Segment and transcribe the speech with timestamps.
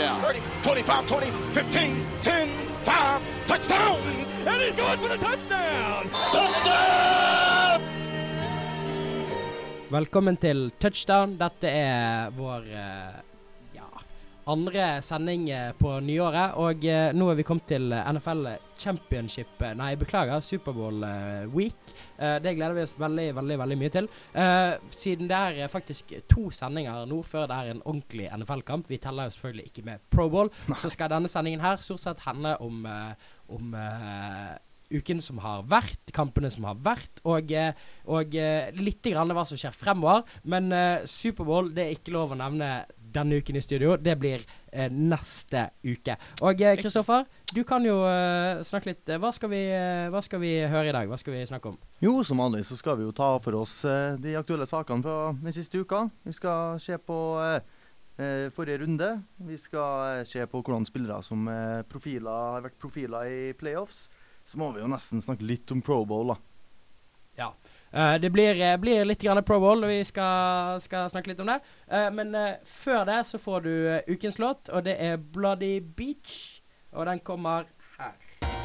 [0.00, 2.48] 25, 20, 15, 10,
[2.84, 4.00] 5, touchdown!
[4.46, 6.08] And he's going for the touchdown!
[6.32, 7.80] Touchdown!
[9.90, 11.36] Velkommen til Touchdown.
[11.36, 13.29] Dette er vår eh,
[14.50, 16.56] andre sending eh, på nyåret.
[16.60, 18.48] Og eh, nå er vi kommet til NFL
[18.80, 21.94] Championship eh, Nei, beklager, Superbowl eh, week.
[22.18, 24.08] Eh, det gleder vi oss veldig, veldig veldig mye til.
[24.34, 28.88] Eh, siden det er eh, faktisk to sendinger nå før det er en ordentlig NFL-kamp,
[28.90, 32.26] vi teller jo selvfølgelig ikke med Pro Bowl, så skal denne sendingen her stort sett
[32.26, 34.58] handle om, eh, om eh,
[34.90, 37.76] uken som har vært, kampene som har vært, og, eh,
[38.10, 40.24] og eh, litt grann hva som skjer fremover.
[40.50, 42.72] Men eh, Superbowl det er ikke lov å nevne
[43.12, 43.96] denne uken i studio.
[43.98, 46.16] Det blir eh, neste uke.
[46.46, 49.02] Og eh, Kristoffer, du kan jo eh, snakke litt.
[49.10, 51.08] eh, Hva skal, vi, eh, hva skal vi høre i dag?
[51.10, 51.78] Hva skal vi snakke om?
[52.04, 55.18] Jo, som vanlig så skal vi jo ta for oss eh, de aktuelle sakene fra
[55.36, 56.06] den siste uka.
[56.26, 57.60] Vi skal se på eh,
[58.20, 59.10] eh, forrige runde.
[59.50, 64.06] Vi skal eh, se på hvordan spillere som eh, profiler, har vært profiler i playoffs.
[64.46, 66.38] Så må vi jo nesten snakke litt om Pro Bowl, da.
[67.38, 67.52] Ja.
[67.92, 71.60] Eh, det blir, eh, blir litt Pro Bowl, vi skal, skal snakke litt om det.
[71.90, 76.62] Uh, men uh, før det så får du ukens låt, og det er Bloody Beach.
[76.92, 77.66] Og den kommer
[77.98, 78.14] her.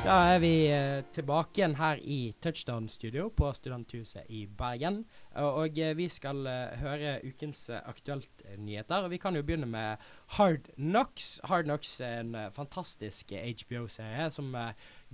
[0.05, 0.53] Da er vi
[1.13, 5.05] tilbake igjen her i Touchdown Studio på Studenthuset i Bergen.
[5.35, 6.45] Og, vi skal
[6.77, 9.03] høre ukens uh, aktuelt-nyheter.
[9.03, 9.97] Og vi kan jo begynne med
[10.37, 11.39] Hard Knocks.
[11.43, 14.53] Hard Knocks er en fantastisk HBO-serie som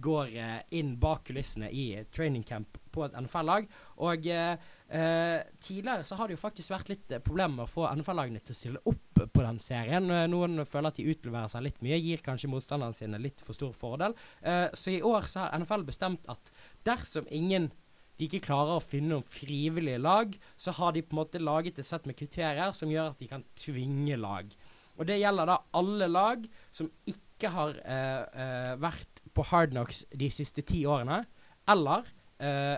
[0.03, 3.67] går eh, inn bak kulissene i training camp på et NFL-lag.
[4.03, 4.53] Og eh,
[4.89, 8.55] eh, tidligere så har det jo faktisk vært litt eh, problemer å få NFL-lagene til
[8.55, 10.09] å stille opp på den serien.
[10.31, 13.75] Noen føler at de utleverer seg litt mye, gir kanskje motstanderne sine litt for stor
[13.77, 14.17] fordel.
[14.41, 16.51] Eh, så i år så har NFL bestemt at
[16.87, 17.71] dersom ingen
[18.21, 21.79] de ikke klarer å finne noen frivillige lag, så har de på en måte laget
[21.81, 24.51] et sett med kriterier som gjør at de kan tvinge lag.
[24.99, 30.29] Og det gjelder da alle lag som ikke har eh, vært på Hard Knocks de
[30.33, 31.23] siste ti årene,
[31.71, 32.07] eller
[32.41, 32.77] eh,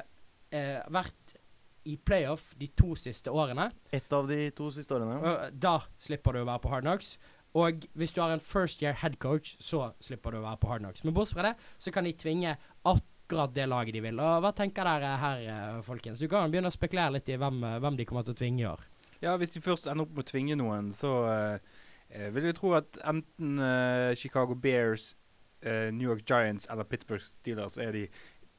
[0.54, 1.38] eh, vært
[1.84, 3.70] i playoff de to siste årene.
[3.92, 5.20] Ett av de to siste årene.
[5.20, 7.18] Og da slipper du å være på Hard Knocks.
[7.60, 10.72] Og hvis du har en first year head coach, så slipper du å være på
[10.72, 11.04] Hard Knocks.
[11.06, 12.56] Men bortsett fra det, så kan de tvinge
[12.90, 14.22] akkurat det laget de vil.
[14.24, 16.24] Og hva tenker dere her, eh, folkens?
[16.24, 18.64] Du kan begynne å spekulere litt i hvem, eh, hvem de kommer til å tvinge
[18.64, 18.82] i år.
[19.22, 22.74] Ja, hvis de først ender opp med å tvinge noen, så eh, vil jeg tro
[22.78, 25.16] at enten uh, Chicago Bears,
[25.64, 28.08] New York Giants eller Pittsburgh Steelers er de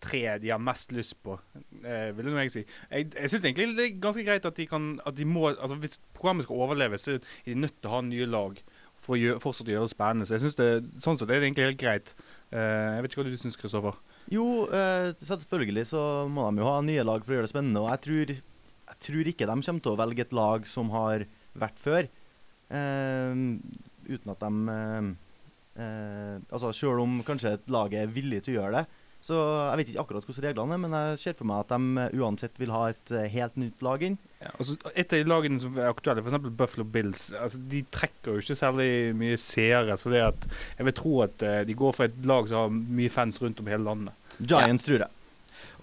[0.04, 1.37] tre de har mest lyst på,
[1.84, 2.62] eh, vil jeg si.
[2.91, 5.78] Jeg, jeg syns egentlig det er ganske greit at de kan at de må, altså
[5.81, 8.59] Hvis programmet skal overleve, så er de nødt til å ha nye lag
[9.04, 10.26] for å gjøre, fortsatt gjøre det spennende.
[10.28, 10.69] Så jeg synes det,
[11.04, 12.14] sånn sett er det egentlig helt greit.
[12.54, 13.98] Eh, jeg vet ikke hva du syns, Kristoffer?
[14.32, 17.82] Jo, eh, selvfølgelig så må de jo ha nye lag for å gjøre det spennende.
[17.84, 21.26] Og jeg tror, jeg tror ikke de kommer til å velge et lag som har
[21.60, 22.09] vært før.
[22.72, 23.44] Eh,
[24.09, 25.16] uten at de
[25.77, 29.03] eh, Altså selv om kanskje et lag er villig til å gjøre det.
[29.25, 32.03] Så jeg vet ikke akkurat hvordan reglene er, men jeg ser for meg at de
[32.03, 34.19] eh, uansett vil ha et eh, helt nytt lag inn.
[34.43, 36.51] Ja, altså, et av de lagene som er aktuelle, f.eks.
[36.59, 39.97] Buffalo Bills, altså, de trekker jo ikke særlig mye seere.
[39.97, 40.45] Så det at,
[40.77, 43.65] jeg vil tro at eh, de går for et lag som har mye fans rundt
[43.65, 44.35] om hele landet.
[44.43, 45.12] Giants, tror jeg.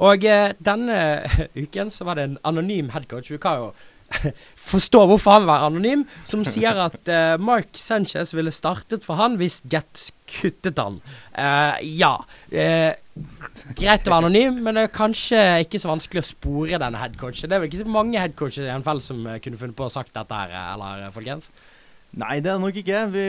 [0.06, 1.00] Og eh, denne
[1.64, 3.34] uken så var det en anonym headcoach.
[3.34, 3.42] Vi
[4.12, 9.06] kan jo forstå hvorfor han var anonym, som sier at uh, Mark Sanchez ville startet
[9.06, 11.00] for han hvis Jets kuttet han.
[11.36, 12.14] Uh, ja.
[12.54, 12.94] Uh,
[13.78, 17.50] greit å være anonym, men det er kanskje ikke så vanskelig å spore denne headcoachen.
[17.50, 20.16] Det er vel ikke så mange headcoacher i NFL som kunne funnet på å sagt
[20.16, 21.52] dette her, eller folkens?
[22.12, 23.02] Nei, det er det nok ikke.
[23.14, 23.26] Vi,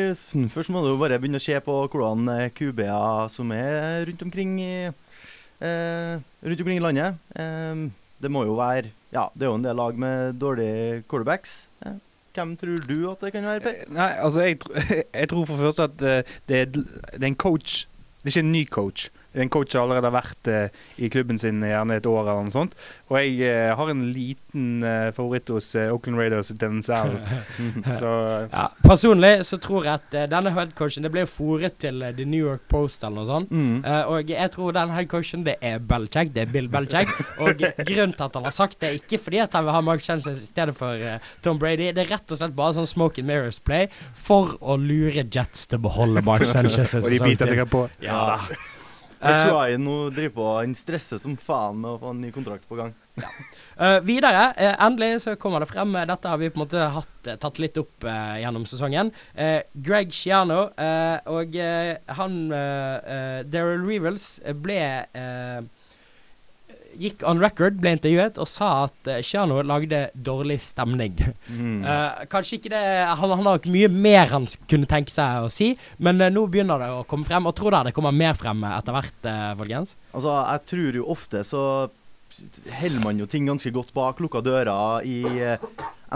[0.50, 4.75] først må du bare begynne å se på hvordan QB-er som er rundt omkring i,
[5.62, 7.20] rundt omkring i landet.
[7.38, 7.84] Eh,
[8.22, 11.69] det må jo være Ja, det er jo en del lag med dårlige quarterbacks.
[12.32, 13.75] Hvem tror du at det kan være, Per?
[13.76, 14.58] Eh, Nei, altså jeg,
[15.20, 17.82] jeg tror for det første at eh, det, er, det er en coach
[18.23, 19.11] Det er ikke en ny coach.
[19.34, 22.75] En coach har allerede vært eh, i klubben sin gjerne et år eller noe sånt.
[23.08, 27.17] Og jeg eh, har en liten eh, favoritt hos Oakland Raiders, Denzel.
[28.00, 28.12] Så
[28.52, 32.67] Ja, Personlig så tror jeg at denne headcoachen Det ble fòret til The New York
[32.70, 33.52] Post eller noe sånt.
[33.52, 33.81] Mm.
[34.12, 36.32] Og jeg tror den headcoachen det er Belichick.
[36.34, 37.11] Det er Bill Belichick.
[37.43, 39.82] og grunnen til at han har sagt det, er ikke fordi at han vil ha
[39.84, 41.00] Mark Sanchez i stedet for
[41.44, 41.90] Tom Brady.
[41.96, 45.67] Det er rett og slett bare sånn smoke and mirrors play for å lure Jets
[45.69, 46.94] til å beholde Mark Sanchez.
[47.00, 47.87] og de biter seg sikkert på.
[48.05, 48.71] Ja da.
[49.22, 52.69] Tror Eh, nå driver på Han stresser som faen med å få en ny kontrakt
[52.69, 52.94] på gang.
[53.82, 57.30] Eh, videre, uh, endelig så kommer det frem Dette har vi på en måte hatt,
[57.40, 59.08] tatt litt opp uh, gjennom sesongen.
[59.72, 60.66] Greg Schiano
[61.32, 61.56] og
[62.19, 64.26] han uh, Daryl Revels
[64.60, 64.76] ble
[67.00, 71.17] gikk on record, ble intervjuet, og sa at Shiano lagde dårlig stemning.
[71.49, 71.81] Mm.
[71.87, 72.83] Uh, kanskje ikke det
[73.21, 75.73] Han, han har mye mer han kunne tenke seg å si,
[76.03, 77.49] men uh, nå begynner det å komme frem.
[77.49, 79.97] Og tror dere det kommer mer frem eh, etter hvert, uh, folkens?
[80.12, 81.65] Altså, jeg tror jo ofte så
[82.81, 85.67] holder man jo ting ganske godt bak lukka dører i eh,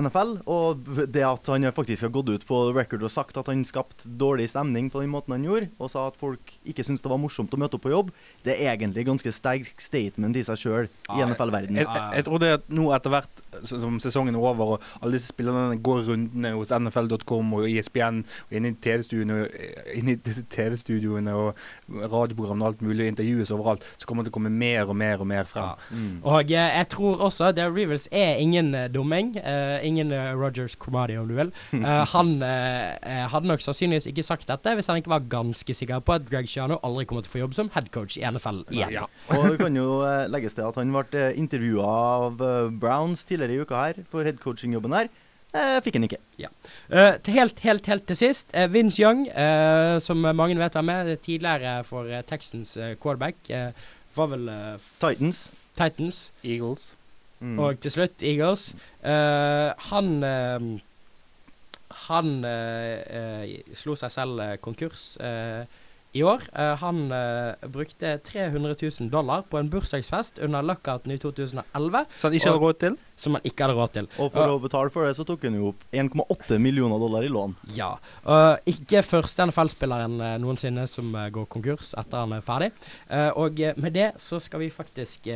[0.00, 0.36] NFL.
[0.52, 4.10] Og det at han faktisk har gått ut på record og sagt at han skapte
[4.20, 7.20] dårlig stemning på den måten han gjorde, og sa at folk ikke syntes det var
[7.22, 8.12] morsomt å møte opp på jobb,
[8.46, 11.82] det er egentlig ganske sterk statement i seg sjøl i NFL-verdenen.
[11.82, 15.16] Jeg, jeg, jeg tror det at nå etter hvert som sesongen er over, og alle
[15.16, 19.36] disse spillerne går rundene hos NFL.com og ISBN, ESPN og inn i TV-studioene
[19.96, 24.34] inn i disse TV-studioene og radioprogrammene og alt mulig, intervjues overalt, så kommer det til
[24.34, 25.74] å komme mer og mer og mer frem.
[25.90, 26.16] Mm.
[26.24, 29.36] Og eh, jeg tror også Dare Rivers er ingen uh, dumming.
[29.38, 31.52] eh, ingen eh, Rogers Cromarty, om du vil.
[31.76, 36.02] Eh, han eh, hadde nok sannsynligvis ikke sagt dette hvis han ikke var ganske sikker
[36.04, 38.96] på at Greg Shiano aldri kommer til å få jobb som headcoach i NFL igjen.
[38.96, 39.06] Ja.
[39.36, 40.00] Og det kan jo
[40.32, 41.92] legges til at han ble intervjua
[42.26, 42.42] av
[42.80, 45.12] Browns tidligere i uka her for headcoaching-jobben her.
[45.56, 46.18] Eh, fikk han ikke.
[46.40, 46.50] Ja.
[46.90, 51.14] Uh, helt, helt, helt til sist, Uh, Vince Young, uh, som mange vet hvem er,
[51.16, 53.36] tidligere for Texans quarterback,
[54.16, 54.50] var vel
[55.00, 55.50] Titans.
[55.76, 56.32] Titans.
[56.42, 56.96] Eagles.
[57.40, 57.58] Mm.
[57.60, 58.70] Og til slutt Eagles.
[59.04, 60.68] Uh, han uh,
[62.06, 65.64] Han uh, eh, slo seg selv eh, konkurs eh,
[66.16, 66.42] i år.
[66.52, 72.30] Eh, han eh, brukte 300 000 dollar på en bursdagsfest under lockouten i 2011, Som
[72.30, 72.96] han ikke hadde råd til?
[73.16, 74.06] som han ikke hadde råd til.
[74.20, 77.30] Og for å betale for det, så tok han jo opp 1,8 millioner dollar i
[77.32, 77.54] lån.
[77.72, 77.94] Ja.
[78.68, 82.74] Ikke første NFL-spilleren eh, noensinne som går konkurs etter han er ferdig.
[83.40, 85.30] Og med det så skal vi faktisk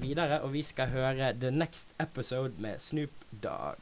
[0.00, 3.76] videre, og vi skal høre The Next Episode med Snoop Dogg.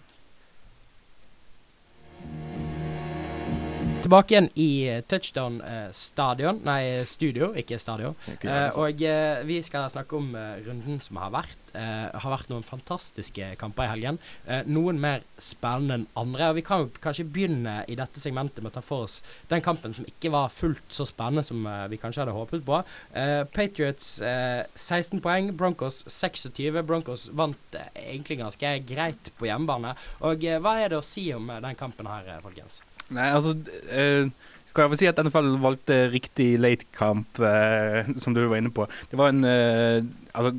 [4.06, 8.14] Tilbake igjen i eh, Touchdown eh, stadion, nei studio, ikke stadion.
[8.36, 9.02] Eh, og
[9.48, 10.28] vi skal snakke om
[10.62, 11.72] runden som har vært.
[11.74, 14.22] Eh, har vært noen fantastiske kamper i helgen.
[14.70, 16.52] Noen mer spennende enn andre.
[16.52, 19.18] Og vi kan kanskje begynne i dette segmentet med å ta for oss
[19.50, 22.82] den kampen som ikke var fullt så spennende som vi kanskje hadde håpet på.
[23.10, 26.78] Eh, Patriots eh, 16 poeng, Broncos 26.
[26.86, 29.98] Broncos vant egentlig ganske greit på hjemmebane.
[30.30, 32.85] Og hva er det å si om den kampen her, folkens?
[33.14, 34.30] Nei, altså uh,
[34.66, 38.88] Skal jeg få si at NFL valgte riktig late-kamp, uh, som du var inne på.
[39.10, 40.00] Det var en uh,
[40.34, 40.56] Altså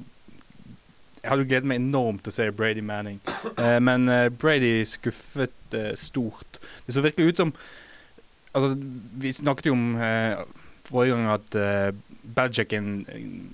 [1.27, 3.17] jeg hadde gledet meg enormt til å se Brady Manning,
[3.59, 6.61] eh, men eh, Brady skuffet eh, stort.
[6.85, 7.53] Det så virkelig ut som
[8.57, 8.77] Altså,
[9.21, 10.39] vi snakket jo om eh,
[10.87, 11.57] forrige gang at
[12.37, 12.79] Belichick er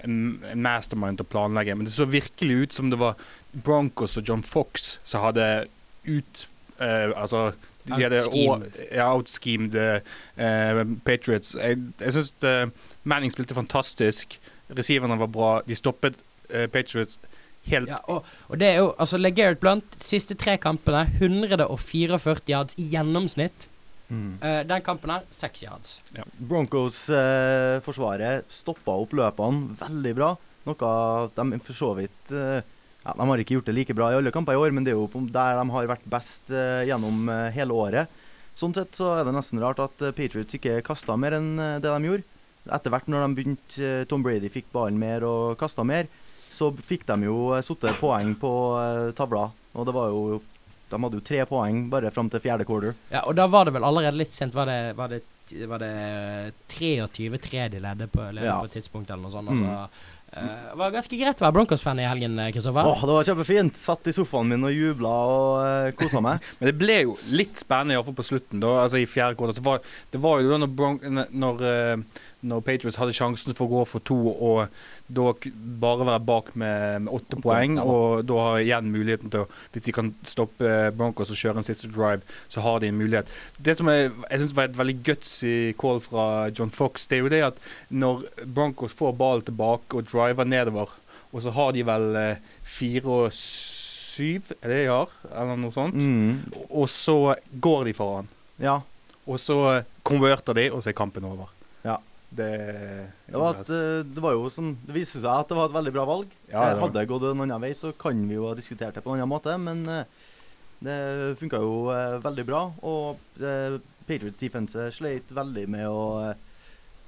[0.06, 0.19] en
[0.63, 3.18] mastermind til å planlegge, men det så virkelig ut som det var
[3.66, 5.66] Broncos og John Fox som hadde
[6.06, 6.45] ut
[6.78, 7.42] uh, Altså
[7.88, 9.75] de hadde Outschemed.
[9.75, 10.00] ja,
[10.38, 11.56] eh, Patriots.
[11.59, 12.33] Jeg, jeg syns
[13.03, 14.39] Manning spilte fantastisk.
[14.77, 15.62] Receiverne var bra.
[15.68, 17.19] De stoppet eh, Patriots
[17.69, 22.74] helt Ja, og, og det er jo Altså, LeGarrette Blunt, siste tre kampene, 144 yards
[22.77, 23.68] i gjennomsnitt.
[24.09, 24.33] Mm.
[24.44, 26.01] Uh, den kampen her, seks yards.
[26.38, 30.35] Broncos-forsvaret stoppa opp løpene veldig bra.
[30.63, 30.75] Noe
[31.35, 32.62] de for så vidt eh,
[33.03, 34.94] ja, De har ikke gjort det like bra i alle kamper i år, men det
[34.94, 38.19] er jo der de har vært best eh, gjennom eh, hele året.
[38.56, 41.89] Sånn sett så er det nesten rart at eh, Patriots ikke kasta mer enn det
[41.89, 42.23] de gjorde.
[42.71, 46.07] Etter hvert når de begynte, Tom Brady fikk ballen mer og kasta mer,
[46.54, 48.51] så fikk de jo satt poeng på
[49.18, 49.49] tavla.
[49.73, 50.42] Og det var jo
[50.94, 52.94] De hadde jo tre poeng bare fram til fjerde quarter.
[53.09, 54.54] Ja, og da var det vel allerede litt sent.
[54.54, 55.23] Var det, var det,
[55.68, 58.59] var det 23-3 de ledde på, ledde Ja.
[58.59, 59.49] på et tidspunkt, eller noe sånt?
[59.49, 59.63] Mm.
[59.66, 62.87] Altså, eh, det var ganske greit å være Broncos-fan i helgen, eh, Kristoffer.
[62.90, 63.78] Åh, det var kjempefint!
[63.78, 66.42] Satt i sofaen min og jubla og uh, kosa meg.
[66.59, 68.61] Men det ble jo litt spennende, iallfall på slutten.
[68.63, 69.59] da, altså i fjerde kvartal.
[69.59, 70.99] så var- Det var jo da når, Bron
[71.30, 74.68] når, eh, når Patriots hadde sjansen for å gå for to, og
[75.13, 77.83] da bare være bak med, med åtte poeng, ja.
[77.85, 81.68] og da har igjen muligheten til å Hvis de kan stoppe Broncos og kjøre en
[81.68, 83.30] siste drive, så har de en mulighet.
[83.61, 87.23] Det som jeg, jeg synes var et veldig gutsy call fra John Fox, det er
[87.23, 87.61] jo det at
[87.94, 90.94] når Broncos får ballen tilbake og driver nedover,
[91.33, 95.13] og så har de vel eh, fire og syv, er det de har?
[95.31, 95.95] Eller noe sånt?
[95.97, 96.44] Mm.
[96.69, 98.27] Og så går de foran.
[98.61, 98.80] Ja.
[99.25, 99.57] Og så
[100.06, 101.49] konverter de, og så er kampen over.
[101.85, 101.97] Ja.
[102.33, 102.49] Det,
[103.30, 105.75] Det var, et, eh, det var jo som, Det viste seg at det var et
[105.75, 106.31] veldig bra valg.
[106.49, 108.95] Ja, Eh, det Hadde det gått en annen vei, så kan vi jo ha diskutert
[108.97, 110.06] det på en annen måte, men eh,
[110.83, 110.97] det
[111.39, 112.63] funka jo eh, veldig bra.
[112.81, 113.77] Og eh,
[114.07, 116.33] Patriots defense sleit veldig med å eh,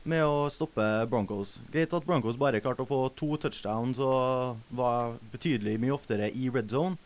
[0.10, 1.58] med å stoppe Broncos.
[1.74, 6.50] Greit at Broncos bare klarte å få to touchdowns og var betydelig mye oftere i
[6.54, 6.98] red zone,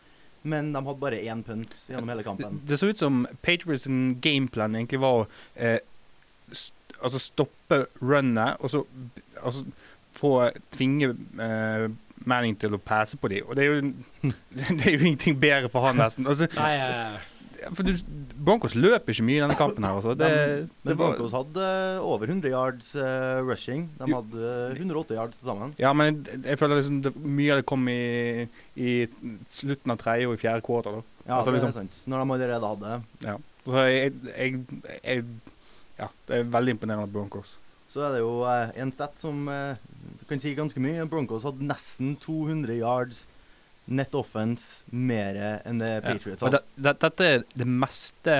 [0.42, 2.60] men de hadde bare én punt gjennom hele kampen.
[2.64, 3.88] det så ut som Patriots
[4.24, 5.26] gameplan egentlig var å
[5.56, 5.80] eh,
[6.52, 8.82] st altså stoppe runnet, og så
[9.40, 9.64] altså
[10.20, 10.34] få
[10.74, 11.88] tvinge eh,
[12.28, 13.46] Manning til å passe på dem.
[13.48, 13.92] Og det er, jo,
[14.52, 16.26] det er jo ingenting bedre for han, nesten.
[16.28, 17.29] Altså, Nei, eh,
[17.74, 17.92] for du,
[18.40, 19.96] Broncos løper ikke mye i denne kampen her.
[19.98, 20.14] Altså.
[20.20, 23.86] Det, De- det Men var, Broncos hadde eh, over 100 yards uh, rushing.
[23.98, 25.74] De hadde eh, 108 yards til sammen.
[25.78, 28.00] ja, men jeg, jeg føler liksom det, mye av det kom i,
[28.80, 28.90] i
[29.48, 31.02] slutten av tredje og i fjerde kvarter Da.
[31.26, 32.02] Ja, Altså, det liksom- er sant.
[32.10, 33.36] Når de allerede hadde Ja.
[33.66, 34.60] Så jeg, jeg,
[35.04, 35.24] jeg
[36.00, 37.58] Ja, det er veldig imponerende at Broncos.
[37.90, 39.74] Så er det jo eh, en stat som eh,
[40.30, 41.04] kan si ganske mye.
[41.10, 43.26] Broncos hadde nesten 200 yards
[43.90, 46.52] net offense mer enn det Patriots har.
[46.54, 48.36] Ja, det, det, dette er det meste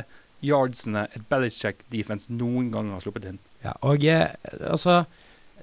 [0.47, 3.41] yardsene et Belichick defense noen gang har sluppet inn.
[3.65, 4.31] ja, og eh,
[4.71, 5.03] altså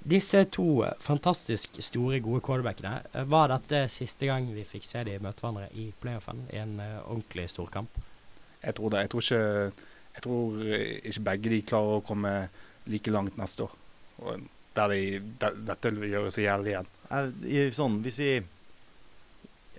[0.07, 5.17] Disse to fantastisk store, gode quarterbackene, eh, var dette siste gang vi fikk se de
[5.19, 7.97] møte hverandre i playoffen i en uh, ordentlig storkamp?
[8.61, 9.01] Jeg tror det.
[9.03, 10.61] Jeg tror ikke, jeg tror
[11.11, 12.31] ikke begge de klarer å komme
[12.87, 13.73] like langt neste år.
[14.21, 14.45] Og
[14.77, 15.01] der de,
[15.41, 16.87] der, dette vil gjøre seg jævlig igjen.
[17.49, 18.31] Jeg- sånn, hvis vi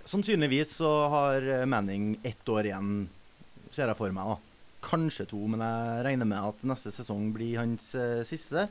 [0.07, 3.07] Sannsynligvis så har eh, Manning ett år igjen,
[3.71, 4.31] ser jeg for meg.
[4.35, 4.37] da.
[4.89, 8.67] Kanskje to, men jeg regner med at neste sesong blir hans eh, siste.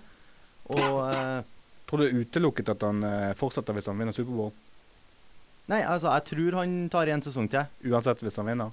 [0.72, 1.42] Og eh,
[1.88, 4.50] Tror du det er utelukket at han eh, fortsetter hvis han vinner Superbowl?
[5.68, 7.68] Nei, altså, jeg tror han tar en sesong til.
[7.92, 8.70] Uansett hvis han vinner?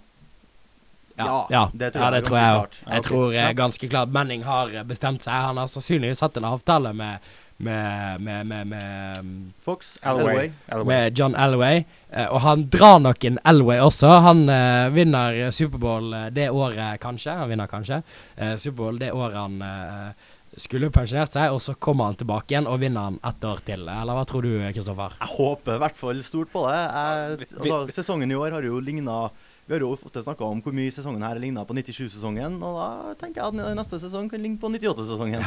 [1.16, 2.78] Ja, ja, det tror ja, jeg det er tror jeg klart.
[2.84, 3.06] Jeg Ok.
[3.08, 5.32] tror eh, ganske klart Manning har eh, bestemt seg.
[5.50, 9.98] Han har sannsynligvis hatt en avtale med med, med, med, med, Fox.
[10.04, 10.52] Elway.
[10.86, 11.84] med John Elway.
[12.10, 14.12] Eh, og han drar nok en Elway også.
[14.28, 17.32] Han eh, vinner Superbowl eh, det året, kanskje.
[17.32, 18.02] Han vinner kanskje
[18.36, 22.68] eh, Superbowl det året han eh, skulle pensjonert seg, og så kommer han tilbake igjen
[22.72, 23.88] og vinner han ett år til.
[23.92, 25.18] Eller hva tror du, Kristoffer?
[25.20, 26.78] Jeg håper i hvert fall stort på det.
[26.80, 29.26] Jeg, altså, sesongen i år har jo ligna
[29.66, 33.14] Vi har jo ofte snakka om hvor mye sesongen her ligner på 97-sesongen, og da
[33.18, 35.42] tenker jeg at neste sesong kan ligne på 98-sesongen.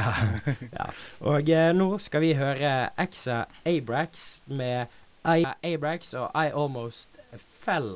[1.30, 4.90] Og eh, nå skal vi høre Exa Abrax med
[5.22, 7.20] I Abrax og I Almost
[7.62, 7.92] Fell.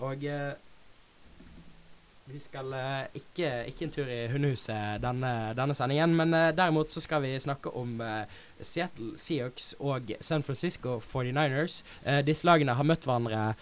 [0.00, 0.54] Og eh,
[2.32, 6.96] vi skal eh, ikke, ikke en tur i hundehuset denne, denne sendingen, men eh, derimot
[6.96, 8.24] så skal vi snakke om eh,
[8.64, 11.82] Seattle Seahawks og San Francisco 49ers.
[12.06, 13.52] Eh, disse lagene har møtt hverandre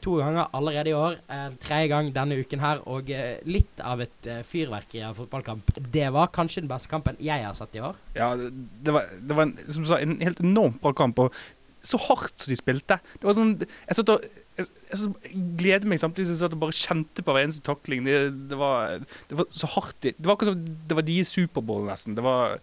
[0.00, 1.18] to ganger allerede i år.
[1.28, 5.74] Uh, tredje gang denne uken her, og eh, litt av et uh, fyrverkeri av fotballkamp.
[5.92, 7.98] Det var kanskje den beste kampen jeg har sett i år.
[8.16, 8.50] Ja, det,
[8.84, 11.20] det var, det var en, som du sa, en helt enormt bra kamp.
[11.26, 11.36] Og
[11.84, 12.96] så hardt som de spilte.
[13.20, 14.24] Det var sånn Jeg satt og
[14.58, 17.62] jeg, jeg, jeg gleder meg samtidig som jeg satt og bare kjente på hver eneste
[17.68, 18.02] takling.
[18.08, 18.16] Det,
[18.50, 18.96] det, var,
[19.30, 19.94] det var så hardt.
[20.02, 22.16] Det det var akkurat som det var deres Superbowl, nesten.
[22.18, 22.56] Det var,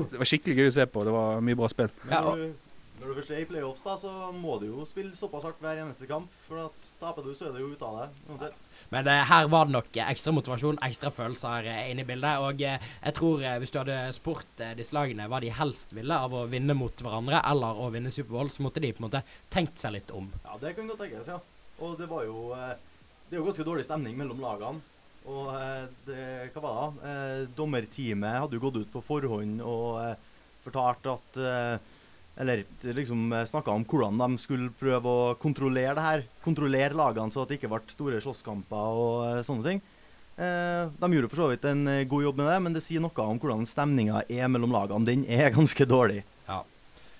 [0.00, 1.04] det var skikkelig gøy å se på.
[1.06, 1.92] Det var mye bra spill.
[2.10, 2.48] Ja, og-
[3.06, 5.78] når du først er i playoffs, da, så må du jo spille såpass hardt hver
[5.78, 6.32] eneste kamp.
[6.48, 8.06] For at taper du, så er det jo ute av det.
[8.32, 8.64] uansett.
[8.90, 12.42] Men eh, her var det nok ekstra motivasjon, ekstra følelser eh, inne i bildet.
[12.42, 15.94] Og eh, jeg tror eh, hvis du hadde spurt eh, disse lagene hva de helst
[15.94, 19.08] ville av å vinne mot hverandre eller å vinne Superbowl, så måtte de på en
[19.08, 19.22] måte
[19.54, 20.26] tenkt seg litt om.
[20.42, 21.38] Ja, det kan godt tenkes, ja.
[21.78, 22.74] Og det var jo eh,
[23.26, 24.82] Det er jo ganske dårlig stemning mellom lagene.
[25.26, 25.48] Og
[26.06, 27.14] det, hva var det?
[27.58, 29.96] dommerteamet hadde jo gått ut på forhånd og
[30.62, 31.38] fortalt at
[32.36, 36.24] Eller liksom snakka om hvordan de skulle prøve å kontrollere det her.
[36.44, 39.80] Kontrollere lagene så at det ikke ble store slåsskamper og eh, sånne ting.
[40.36, 43.00] Eh, de gjorde for så vidt en eh, god jobb med det, men det sier
[43.00, 45.08] noe om hvordan stemninga er mellom lagene.
[45.08, 46.20] Den er ganske dårlig.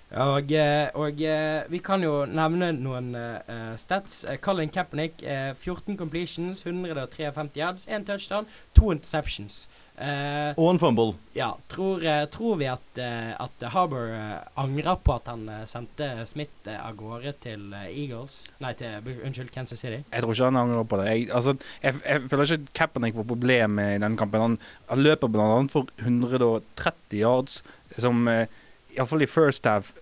[0.07, 4.21] Og, eh, og eh, vi kan jo nevne noen uh, stats.
[4.39, 8.47] Colin Kaepernick, uh, 14 completions, 153 yards, 1 touchdown,
[8.79, 9.65] 2 interceptions.
[9.97, 11.15] Uh, Og en fumble.
[11.35, 14.11] ja, tror, tror vi at, at Harbour
[14.55, 18.43] angrer på at han sendte Smith av gårde til Eagles?
[18.61, 20.03] Nei, til Unnskyld, Kansas City.
[20.13, 21.07] Jeg tror ikke han angrer på det.
[21.09, 24.45] Jeg, altså, jeg, jeg føler ikke at Kaepernick var problemet i denne kampen.
[24.45, 24.59] Han,
[24.93, 25.49] han løper bl.a.
[25.73, 27.59] for 130 yards,
[27.97, 28.45] som eh,
[28.97, 29.93] iallfall i first half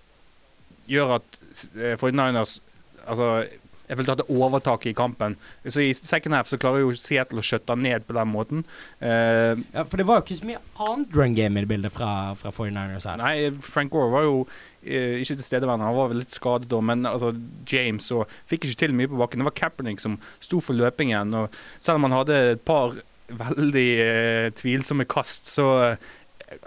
[0.89, 1.39] gjør at
[1.75, 2.59] eh, 49ers
[3.05, 3.45] altså,
[3.85, 5.35] jeg følte at det overtaket i kampen.
[5.67, 8.63] Så I second half så klarer jo Seattle å skjøtte ned på den måten.
[9.01, 11.93] Uh, Ja, For det var jo ikke så mye annet run game i det bildet
[11.93, 12.09] fra,
[12.39, 13.21] fra 49ers her.
[13.21, 15.85] Nei, Frank Gore var jo uh, ikke tilstedeværende.
[15.85, 17.33] Han var vel litt skadet da, men altså,
[17.69, 19.43] James og fikk ikke til mye på bakken.
[19.43, 21.37] Det var Kaepernick som sto for løpingen.
[21.37, 22.97] og Selv om han hadde et par
[23.29, 25.97] veldig uh, tvilsomme kast, så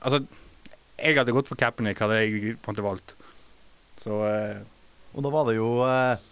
[0.03, 0.19] Altså,
[0.99, 3.14] jeg hadde gått for Kaepernick, hadde jeg på en måte valgt.
[3.99, 4.59] Så eh,
[5.14, 6.25] Og da var det jo eh,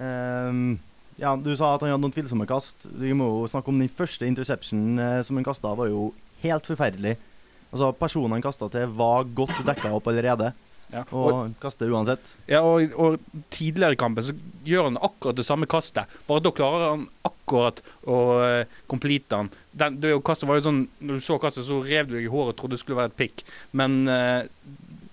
[0.00, 0.78] ehm,
[1.20, 2.88] Ja, du sa at han hadde noen tvilsomme kast.
[3.00, 6.10] Vi må jo snakke om den første interceptionen eh, som han kasta, var jo
[6.44, 7.16] helt forferdelig.
[7.70, 10.52] Altså, Personen han kasta til, var godt dekka opp allerede,
[10.92, 11.04] ja.
[11.10, 12.34] og Og, kaster uansett.
[12.50, 14.34] ja, og, og tidligere i kampen så
[14.66, 19.50] gjør han akkurat det samme kastet, bare da klarer han akkurat å uh, complete han.
[19.72, 22.32] Den, det kastet var jo sånn, Når du så kastet, så rev du deg i
[22.32, 24.44] håret og trodde det skulle være et pikk, men uh,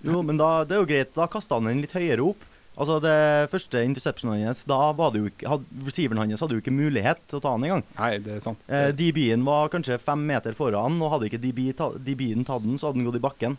[0.06, 1.10] Jo, men da, det er jo greit.
[1.16, 2.44] Da kasta han den litt høyere opp.
[2.78, 6.62] Altså, det første interceptionen hans, da var det jo ikke had, Receiveren hans hadde jo
[6.62, 7.82] ikke mulighet til å ta han engang.
[7.96, 8.62] Nei, det er sant.
[8.70, 13.00] Eh, DB-en var kanskje fem meter foran, og hadde ikke DB-en tatt den, så hadde
[13.00, 13.58] den gått i bakken.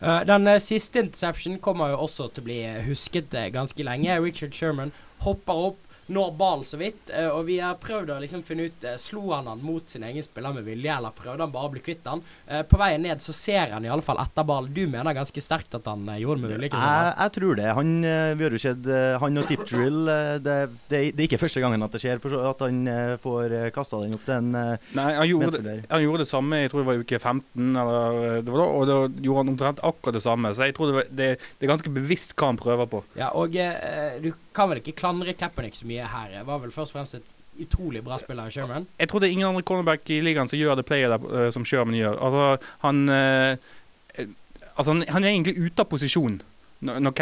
[0.00, 4.16] Eh, den eh, siste interception kommer jo også til å bli eh, husket ganske lenge.
[4.24, 4.94] Richard Sherman
[5.26, 8.86] hopper opp, når ballen så vidt, eh, og vi har prøvd å liksom finne ut
[8.86, 11.72] eh, Slo han han mot sin egen spiller med vilje, eller prøvde han bare å
[11.74, 12.22] bli kvitt han?
[12.46, 14.72] Eh, på veien ned så ser han i alle fall etter ballen.
[14.74, 16.70] Du mener ganske sterkt at han gjorde det med vilje?
[16.70, 17.20] ikke Jeg, sant?
[17.22, 17.68] jeg tror det.
[17.78, 17.92] Han,
[18.40, 18.90] vi har jo sett
[19.22, 20.56] han og Tip Drill eh, det,
[20.90, 22.82] det, det er ikke første gangen at det skjer, for så, at han
[23.22, 26.82] får kasta den opp til en Nei, han gjorde, han gjorde det samme jeg tror
[26.82, 30.16] det var i uke 15, eller, det var da, og da gjorde han omtrent akkurat
[30.16, 30.52] det samme.
[30.56, 33.02] Så jeg tror det, var, det, det er ganske bevisst hva han prøver på.
[33.18, 36.30] Ja, og eh, du kan vel ikke klandre Kaepernick så mye her.
[36.38, 38.86] Det var vel først og fremst et utrolig bra spiller av Sherman.
[38.98, 41.50] Jeg tror det er ingen andre cornerback i ligaen som gjør det playet der, eh,
[41.54, 42.16] som Sherman gjør.
[42.20, 43.74] Altså, han, eh,
[44.14, 44.30] eh,
[44.76, 46.40] altså, han, han er egentlig ute av posisjon
[46.80, 47.12] når,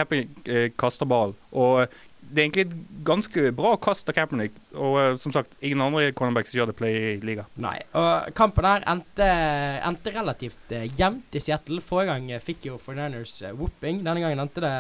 [0.47, 1.35] eh, kaster ball.
[1.53, 1.89] Og
[2.29, 4.57] det er egentlig et ganske bra kast av Kaepernick.
[4.77, 7.47] Og uh, som sagt, ingen andre cornerbacks gjør det play i liga.
[7.63, 7.77] Nei.
[7.97, 9.29] Og kampen her endte,
[9.89, 11.81] endte relativt uh, jevnt i Seattle.
[11.85, 14.03] Forrige gang eh, fikk jo 49ers eh, whooping.
[14.05, 14.75] Denne gangen endte det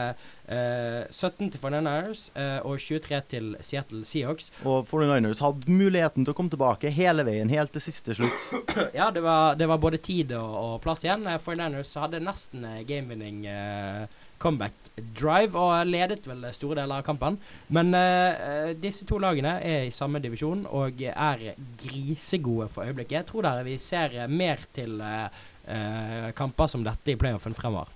[0.48, 4.50] eh, 17 til 49ers eh, og 23 til Seattle Seahawks.
[4.64, 8.48] Og 49ers hadde muligheten til å komme tilbake hele veien, helt til siste slutt.
[8.98, 11.26] Ja, det var, det var både tid og, og plass igjen.
[11.28, 17.06] Eh, 49ers hadde nesten eh, game-winning eh, comeback drive og ledet vel store deler av
[17.06, 17.38] kampen.
[17.74, 23.20] Men eh, disse to lagene er i samme divisjon og er grisegode for øyeblikket.
[23.20, 27.94] Jeg tror dere vi ser mer til uh, kamper som dette i playoffen fremover.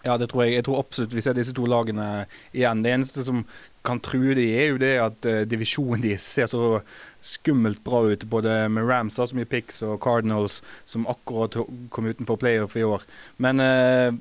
[0.00, 0.54] Ja, det tror jeg.
[0.56, 2.24] Jeg tror absolutt vi ser disse to lagene
[2.56, 2.80] igjen.
[2.84, 3.42] Det eneste som
[3.84, 6.80] kan true de, er jo det at uh, divisjonen deres ser så
[7.20, 8.24] skummelt bra ut.
[8.32, 11.58] Både med Rams har så picks og Cardinals som akkurat
[11.92, 13.04] kom utenfor playoff i år.
[13.44, 14.16] Men eh,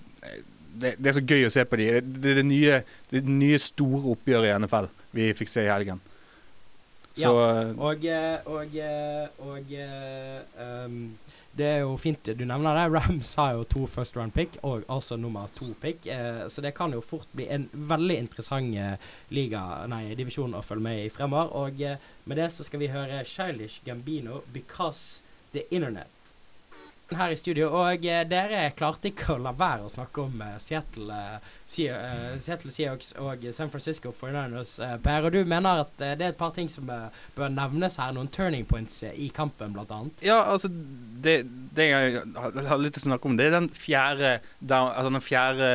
[0.74, 1.90] det, det er så gøy å se på de.
[2.02, 6.02] Det er det nye, det nye store oppgjøret i NFL vi fikk se i helgen.
[7.18, 7.64] Så ja.
[7.74, 9.74] Og, eh, og, eh, og
[10.86, 11.00] um,
[11.60, 12.86] det er jo fint du nevner det.
[12.94, 16.06] Rams har jo to first round pick, og altså nummer to pick.
[16.08, 18.96] Eh, så det kan jo fort bli en veldig interessant eh,
[19.36, 21.52] liga, nei, divisjon å følge med i fremover.
[21.64, 26.19] Og eh, med det så skal vi høre Childish Gambino, 'Because the Internet'.
[27.10, 30.58] Her i studio, og eh, dere klarte ikke å la være å snakke om eh,
[30.62, 34.76] Seattle, eh, eh, Seattle Seahawks og San Francisco 49ers.
[34.86, 37.98] Eh, per, og du mener at eh, det er et par ting som bør nevnes
[37.98, 40.22] her, noen turning points i kampen, annet.
[40.22, 41.40] Ja, altså det,
[41.76, 45.26] det jeg har lyst til å snakke om, det er den fjerde down, Altså den
[45.26, 45.70] fjerde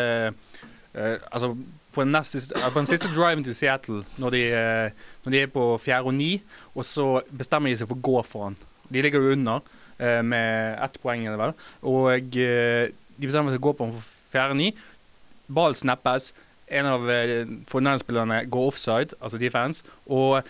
[0.95, 1.57] Altså
[1.95, 4.43] på den, siste, på den siste driven til Seattle, når de,
[5.25, 6.37] når de er på fjerde og ni,
[6.75, 8.57] og så bestemmer de seg for å gå for han.
[8.87, 9.67] De ligger jo under
[9.99, 11.55] med ett poeng, er det vel.
[11.87, 14.73] Og eh, de bestemmer seg for å gå på han for fjerde ni.
[15.47, 16.33] Ball snappes.
[16.73, 20.41] En av eh, fornærmelsesspillerne går offside, altså defense, og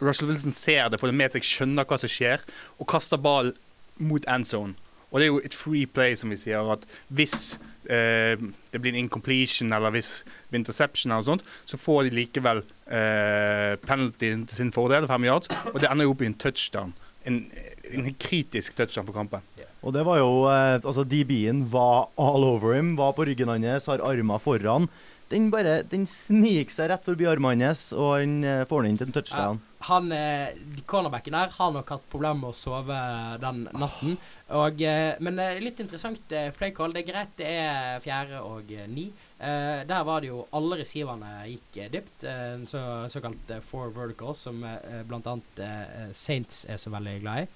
[0.00, 2.40] Russell Wilson ser det, får det med seg, skjønner hva som skjer,
[2.80, 3.52] og kaster ball
[4.00, 4.72] mot end zone.
[5.10, 7.58] Og det er jo et free play, som vi sier, at hvis
[7.90, 8.40] eh,
[8.72, 10.22] det blir en incompletion eller hvis
[10.54, 15.80] interception eller sånt, så får de likevel eh, penalty til sin fordel, fem yards, og
[15.82, 16.94] det ender jo opp i en touchdown.
[17.28, 17.42] En,
[17.94, 19.46] en kritisk touchdown på kampen.
[19.80, 23.88] Og det var jo eh, Altså, DB-en var all over him, var på ryggen hans,
[23.88, 24.90] har armer foran.
[25.30, 29.00] Den bare Den sniker seg rett forbi armene hans, og han eh, får den inn
[29.00, 29.60] til en touchdown.
[29.88, 30.58] Han, eh,
[30.90, 32.98] cornerbacken der har nok hatt problemer med å sove
[33.40, 34.18] den natten.
[34.58, 36.74] Og, eh, men eh, litt interessant eh, play.
[36.74, 39.08] Det er greit, det er fjerde og eh, ni.
[39.40, 42.26] Uh, der var det jo alle receiverne gikk uh, dypt.
[42.26, 47.48] Uh, så, såkalt four verticals, som uh, eh, Saints er så veldig glad i.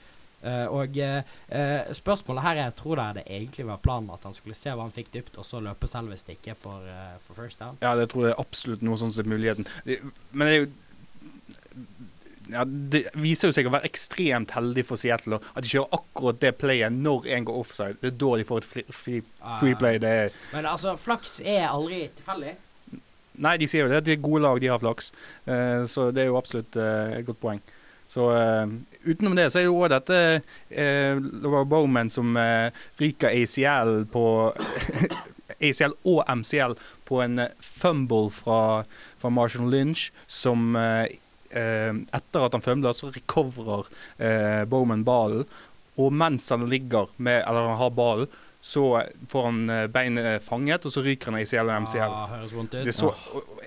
[0.44, 4.56] Eh, og eh, spørsmålet her er tror dere det egentlig var planen at han skulle
[4.58, 7.78] se hva han fikk dypt, og så løpe selve er for, eh, for first down?
[7.80, 9.68] Ja, det tror jeg absolutt noe sånn som er muligheten.
[10.32, 10.72] Men det er jo
[12.52, 15.38] ja, Det viser jo seg å være ekstremt heldig for Seattle.
[15.56, 17.96] At de kjører akkurat det playet når en går offside.
[18.02, 19.22] Det er da de får et free, free,
[19.62, 20.00] free play.
[20.02, 20.12] Det
[20.52, 22.52] Men altså, flaks er aldri tilfeldig.
[23.44, 24.04] nei, de sier jo det.
[24.04, 25.10] De er gode lag, de har flaks.
[25.48, 27.64] Uh, så det er jo absolutt uh, et godt poeng.
[28.08, 28.68] Så uh,
[29.04, 32.68] utenom det så er jo òg dette uh, Laura Bowman som uh,
[33.00, 34.24] ryker ACL på
[35.64, 36.76] ACL og MCL
[37.08, 38.84] på en fumble fra,
[39.20, 41.06] fra Marshall Lynch, som eh,
[41.54, 45.44] Etter at han fumler, så recoverer Bowman ballen.
[46.02, 49.60] Og mens han ligger med, eller han har ballen, så får han
[49.94, 52.16] beinet fanget, og så ryker han ACL og MCL.
[52.18, 53.12] Ah, så,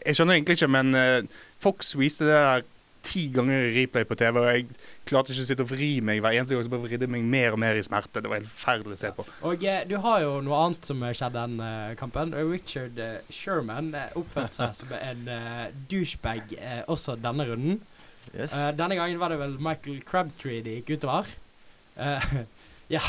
[0.04, 1.30] jeg skjønner egentlig ikke, men
[1.64, 2.68] Fox viste det der
[3.06, 4.68] ti ganger i replay på TV, og jeg
[5.08, 6.66] klarte ikke å sitte og vri meg hver eneste gang.
[6.68, 8.24] Så bare vridde meg mer og mer i smerte.
[8.24, 9.28] Det var helt forferdelig å se på.
[9.50, 12.36] Og eh, du har jo noe annet som skjedde den eh, kampen.
[12.52, 17.80] Richard eh, Sherman eh, oppførte seg som en uh, douchebag eh, også denne runden.
[18.36, 18.54] Yes.
[18.54, 21.30] Eh, denne gangen var det vel Michael Crabtree det gikk utover.
[21.98, 22.32] Eh,
[22.96, 23.04] ja,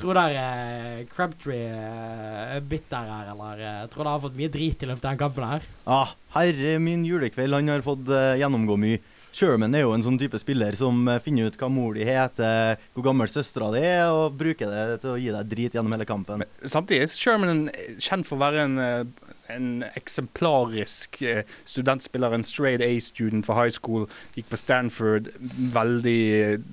[0.00, 4.52] tror dere eh, Crabtree uh, er bitter her, eller eh, tror dere har fått mye
[4.52, 5.70] drit i løpet av den kampen her?
[5.86, 9.00] Ah, herre min julekveld, han har fått eh, gjennomgå mye.
[9.32, 12.80] Sherman er jo en sånn type spiller som eh, finner ut hva mor di heter,
[12.94, 16.08] hvor gammel søstera di er, og bruker det til å gi deg drit gjennom hele
[16.08, 16.46] kampen.
[16.64, 17.68] Samtidig er Sherman
[18.02, 22.34] kjent for å være en, eh, en eksemplarisk eh, studentspiller.
[22.34, 24.08] En straight A-student for high school.
[24.34, 25.30] Gikk på Stanford.
[25.74, 26.22] Veldig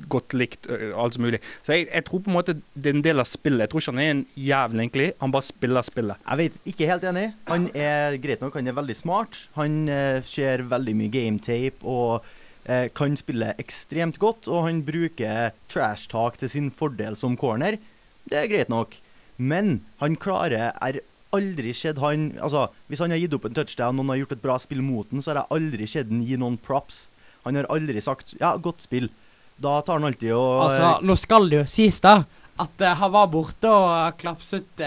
[0.10, 0.68] godt likt.
[0.68, 1.42] alt som mulig.
[1.66, 3.66] Så jeg, jeg tror på en måte det er en del av spillet.
[3.66, 5.12] Jeg tror ikke han er en jævel, egentlig.
[5.22, 6.26] Han bare spiller spillet.
[6.26, 7.28] Jeg vet, ikke helt enig.
[7.52, 9.40] Han er greit nok, han er veldig smart.
[9.58, 9.80] Han
[10.26, 12.26] ser veldig mye gametape og
[12.68, 14.48] eh, kan spille ekstremt godt.
[14.52, 17.80] Og han bruker trash talk til sin fordel som corner.
[18.28, 18.98] Det er greit nok.
[19.38, 21.02] Men han klarer er
[21.36, 24.44] aldri sett han Altså, hvis han har gitt opp en touchdown, noen har gjort et
[24.44, 27.08] bra spill mot den, så har jeg aldri sett han gi noen props.
[27.46, 29.10] Han har aldri sagt 'ja, godt spill'.
[29.58, 32.24] Da tar han alltid og Altså, nå skal det jo sies, da.
[32.58, 34.84] At eh, han var borte og klapset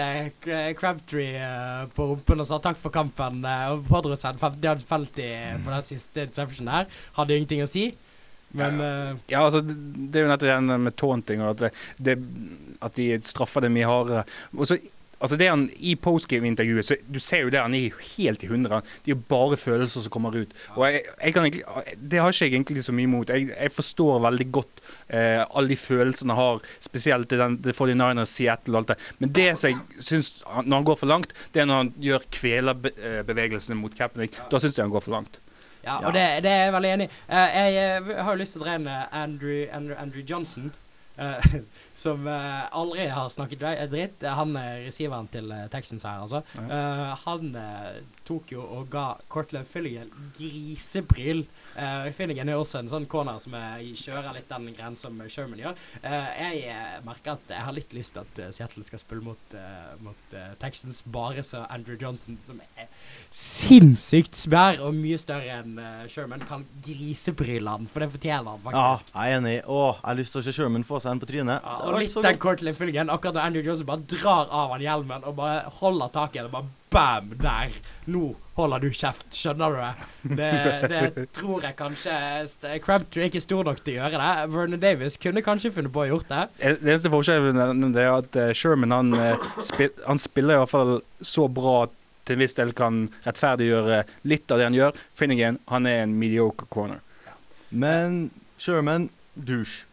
[0.77, 3.43] Crabtree eh, på rumpen og sa takk for kampen.
[3.47, 5.27] eh, og pådro seg en 50 yards penalty
[5.63, 6.89] for den siste interception her.
[7.15, 7.91] Hadde ingenting å si.
[8.51, 11.69] Men uh, Ja, altså, det er jo nettopp det med taunting, og at, det,
[12.03, 12.17] det,
[12.83, 14.25] at de straffer det mye hardere.
[14.57, 14.75] Og så,
[15.21, 18.81] altså det han I postgame-intervjuet så du ser jo det han er helt i hundre.
[19.01, 20.55] Det er jo bare følelser som kommer ut.
[20.75, 21.63] Og jeg, jeg kan egentlig,
[21.97, 23.33] Det har ikke jeg egentlig så mye imot.
[23.33, 27.75] Jeg, jeg forstår veldig godt eh, alle de følelsene han har, spesielt i den The
[27.77, 29.13] 49ers, Seattle og alt det.
[29.19, 30.33] Men det som jeg syns
[30.65, 34.37] når han går for langt, det er når han gjør kvelerbevegelsene mot Kaepernick.
[34.51, 35.41] Da syns jeg han går for langt.
[35.81, 37.13] Ja, og det, det er jeg veldig enig i.
[37.25, 40.80] Uh, jeg jeg har jo lyst til å drene eh, Andrew, Andrew, Andrew Johnson, eh,
[42.03, 44.23] som eh, aldri har snakket dritt.
[44.23, 46.41] Eh, Han er receiveren til eh, Texans her, altså.
[46.57, 51.45] Eh, han eh, tok jo og ga Cortland Filligan grisepryl.
[51.75, 55.61] Uh, Finningen er også en sånn corner som jeg kjører litt den greien som Sherman
[55.61, 55.77] gjør.
[56.03, 59.23] Uh, jeg eh, merker at jeg har litt lyst til at eh, Seattle skal spille
[59.25, 62.89] mot, uh, mot Texans, bare så Andrew Johnson, som er
[63.31, 65.79] sinnssykt svær og mye større enn
[66.11, 69.13] Sherman, kan grisebryle han, for det fortjener han faktisk.
[69.13, 69.55] Ja, jeg er enig.
[69.65, 71.63] Å, jeg har lyst til å se Sherman få seg en på trynet.
[71.63, 72.41] Ja, og litt den.
[72.41, 76.35] Cortland Finnegan, akkurat da Andrew Johnson bare drar av han hjelmen og bare holder tak
[76.35, 77.73] i den, bare bam, der.
[78.11, 80.35] Nå holder du kjeft, skjønner du det?
[80.41, 80.49] Det,
[80.91, 82.15] det tror jeg kanskje
[82.83, 84.49] Crabtree er ikke stor nok til å gjøre det.
[84.53, 86.43] Vernon Davis kunne kanskje funnet på å gjort det.
[86.59, 90.97] Det eneste forskjellen er at eh, Sherman han, eh, spil, han spiller i hvert fall
[91.23, 94.99] så bra at til en viss del kan rettferdiggjøre litt av det han gjør.
[95.17, 97.01] Finnegan han er en mediocre corner.
[97.71, 98.27] Men
[98.61, 99.87] Sherman, douche.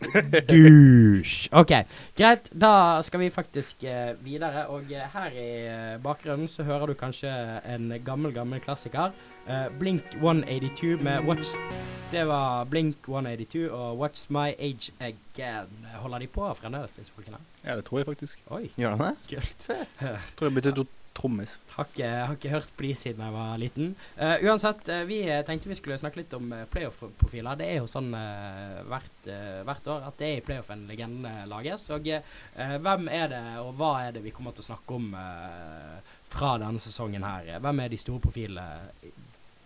[0.50, 1.48] Douche.
[1.52, 1.72] OK,
[2.16, 2.50] greit.
[2.52, 4.66] Da skal vi faktisk eh, videre.
[4.72, 7.30] Og eh, her i eh, bakgrunnen så hører du kanskje
[7.74, 9.14] en gammel, gammel klassiker.
[9.48, 11.54] Eh, Blink 182 med Watch
[12.12, 15.70] Det var Blink 182 og What's My Age Again.
[16.02, 17.36] Holder de på fremdeles, disse folkene?
[17.64, 18.42] Ja, det tror jeg faktisk.
[18.50, 19.16] Oi, Gjør han det?
[19.30, 19.66] kult.
[20.36, 21.56] Tror jeg byttet ut trommis.
[21.74, 23.94] Har ikke, har ikke hørt Bli siden jeg var liten.
[24.18, 27.58] Uh, uansett, uh, vi eh, tenkte vi skulle snakke litt om uh, playoff-profiler.
[27.60, 29.30] Det er jo sånn uh, hvert,
[29.66, 31.88] hvert år at det er i playoffen legendene lages.
[31.94, 35.08] Og hvem er det, og hva er det vi kommer til å snakke om
[36.30, 37.56] fra denne sesongen her?
[37.64, 39.10] Hvem er de store profilene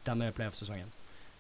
[0.07, 0.89] denne playoff-sesongen?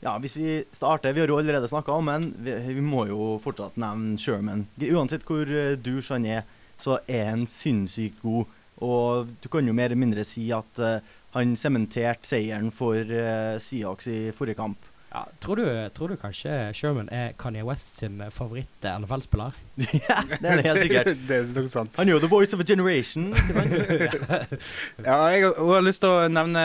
[0.00, 3.34] Ja, hvis vi starter Vi har jo allerede snakka om men Vi, vi må jo
[3.42, 4.66] fortsatt nevne Sherman.
[4.80, 6.46] Uansett hvor uh, douche han er,
[6.80, 8.48] så er han sinnssykt god.
[8.80, 11.00] Og du kan jo mer eller mindre si at eh,
[11.34, 14.88] han sementerte seieren for uh, Seahawks i forrige kamp.
[15.10, 19.56] Ja, tror, du, tror du kanskje Sherman er Kanye West sin eh, favoritt-NFL-spiller?
[19.78, 21.10] ja, det er det helt sikkert.
[21.28, 21.96] det er nok sant.
[21.98, 23.32] Han er jo the voice of a generation.
[25.06, 26.62] Ja, jeg har lyst til å nevne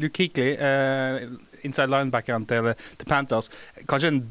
[0.00, 1.28] Luke Keekley, uh,
[1.62, 3.50] inside linebackeren til, til Panthers.
[3.88, 4.22] Kanskje en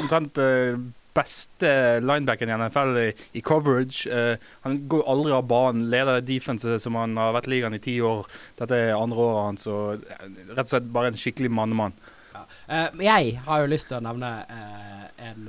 [0.00, 0.78] omtrent eh,
[1.14, 1.70] beste
[2.04, 3.06] linebacken i NFL i,
[3.38, 4.08] i coverage.
[4.10, 4.34] Uh,
[4.66, 8.26] han går aldri av banen, leder defense som han har vært ligaen i ti år.
[8.58, 11.96] Dette er andre året hans, og eh, rett og slett bare en skikkelig mannemann.
[12.34, 12.44] Ja.
[12.66, 15.48] Uh, jeg har jo lyst til å nevne eh, en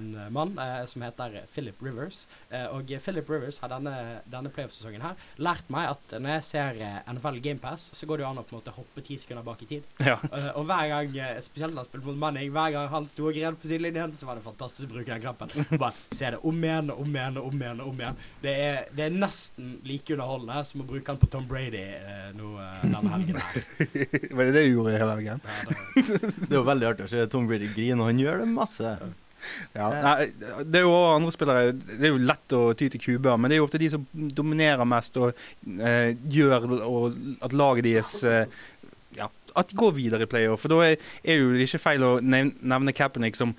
[0.00, 2.26] en, eh, mann eh, som heter Philip Rivers.
[2.50, 3.94] Eh, og Philip Rivers har denne,
[4.30, 8.30] denne playoff-sesongen her lært meg at når jeg ser NFL GamePass, så går det jo
[8.30, 9.88] an å på en måte hoppe ti sekunder bak i tid.
[10.04, 10.16] Ja.
[10.58, 13.58] Og hver gang, spesielt når han spilte mot Manning, hver gang han sto og gren
[13.60, 15.52] på sidelinjen, så var det fantastisk å bruke den knappen.
[15.82, 17.84] Bare se det om igjen og om igjen og om igjen.
[17.84, 18.20] om igjen.
[18.42, 21.84] Det er, det er nesten like underholdende som å bruke den på Tom Brady
[22.36, 23.60] nå denne helgen her.
[24.36, 25.44] Var det det du gjorde hele helgen?
[25.44, 26.18] Ja, det,
[26.50, 28.94] Det var veldig artig å se Tom Brady grine, og han gjør det masse.
[29.78, 29.88] Ja.
[30.02, 30.30] Nei,
[30.66, 33.56] det er jo andre spillere Det er jo lett å ty til kuber, men det
[33.56, 35.30] er jo ofte de som dominerer mest og
[35.78, 38.62] eh, gjør og at laget deres eh,
[39.18, 40.64] ja, At de går videre i playoff.
[40.64, 43.54] For da er, er jo det ikke feil å nevne Kaepernick som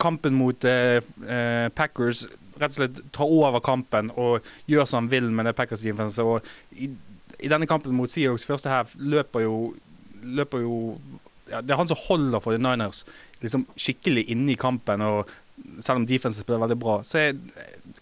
[0.00, 2.26] kampen mot eh, eh, Packers
[2.60, 6.22] rett og slett tar over kampen og gjør som han vil med det Packers defense.
[6.22, 6.44] Og
[6.76, 6.90] i,
[7.42, 9.56] i denne kampen mot Seahawks første half løper jo,
[10.22, 10.78] løper jo
[11.50, 13.02] ja, Det er han som holder for The Niners
[13.42, 15.30] liksom skikkelig inne i kampen, og
[15.78, 17.36] selv om defense spiller veldig bra, så er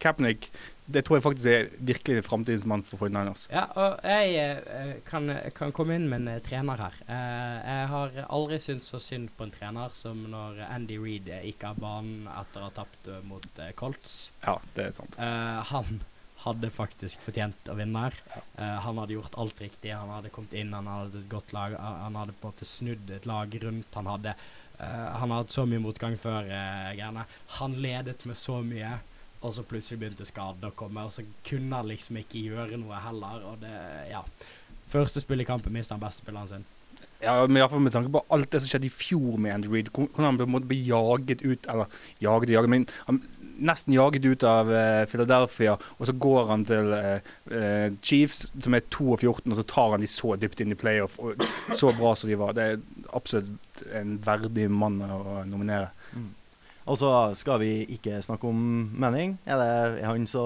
[0.00, 0.48] Kaepernick
[0.90, 3.46] det tror jeg faktisk er virkelig framtidens mann for 49ers.
[3.52, 7.00] Ja, og jeg eh, kan, kan komme inn med en eh, trener her.
[7.06, 11.66] Eh, jeg har aldri syntes så synd på en trener som når Andy Reed gikk
[11.68, 14.30] av banen etter å ha tapt mot Colts.
[14.44, 15.18] Ja, det er sant.
[15.70, 16.00] Han
[16.40, 18.16] hadde faktisk fortjent å vinne her.
[18.56, 19.92] Han hadde gjort alt riktig.
[19.92, 21.76] Han hadde kommet inn, han hadde et godt lag.
[21.76, 23.90] Han hadde på en måte snudd et lag rundt.
[23.98, 24.34] Han hadde
[25.20, 27.26] Han har hatt så mye motgang før eh, greiene.
[27.58, 28.98] Han ledet med så mye.
[29.40, 32.98] Og så plutselig begynte skadene å komme, og så kunne han liksom ikke gjøre noe
[33.00, 33.46] heller.
[33.48, 33.72] Og det,
[34.10, 34.20] ja.
[34.92, 36.66] Første spill i kampen mistet han bestespilleren sin.
[37.20, 39.54] Ja, men i hvert fall med tanke på alt det som skjedde i fjor med
[39.54, 39.88] Andrew Reid.
[39.92, 43.20] Hvordan han på en måte ble jaget ut Eller jaget og jaget, men han
[43.60, 45.76] nesten jaget ut av eh, Philadelphia.
[45.98, 49.66] Og så går han til eh, eh, Chiefs, som er 2 og 14, og så
[49.68, 51.18] tar han de så dypt inn i playoff.
[51.22, 51.40] Og
[51.76, 52.56] så bra som de var.
[52.56, 52.82] Det er
[53.16, 55.90] absolutt en verdig mann å nominere.
[56.90, 58.60] Og så skal vi ikke snakke om
[58.98, 59.36] mening.
[59.46, 60.44] Er, det, han så